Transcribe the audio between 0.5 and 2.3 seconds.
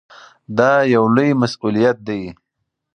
دا یو لوی مسؤلیت دی.